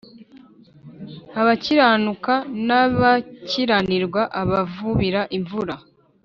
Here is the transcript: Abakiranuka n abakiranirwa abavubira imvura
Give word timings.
Abakiranuka 1.39 2.33
n 2.67 2.69
abakiranirwa 2.83 4.21
abavubira 4.41 5.21
imvura 5.37 5.75